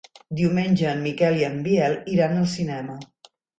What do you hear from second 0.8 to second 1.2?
en